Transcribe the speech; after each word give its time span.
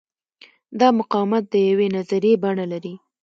دا 0.79 0.87
مقاومت 0.99 1.43
د 1.49 1.55
یوې 1.69 1.87
نظریې 1.95 2.33
بڼه 2.43 2.65
لري. 2.73 2.93